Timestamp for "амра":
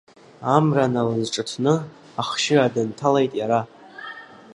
0.55-0.85